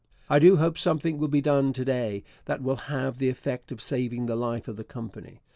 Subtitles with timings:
[0.31, 3.83] I do hope something will be done to day that will have the effect of
[3.83, 5.41] saving the life of the Company.